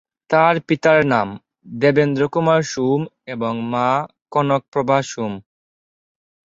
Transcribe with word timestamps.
তার 0.29 0.55
পিতার 0.67 0.99
নাম: 1.05 1.27
দেবেন্দ্র 1.75 2.21
কুমার 2.33 2.61
সোম 2.71 3.01
এবং 3.25 3.53
মা: 3.71 3.89
কনক 4.31 4.61
প্রভা 4.73 4.97
সোম। 5.03 5.33